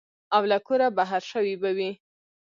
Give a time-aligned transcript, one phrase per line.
[0.35, 1.91] او له کوره بهر شوي به وي.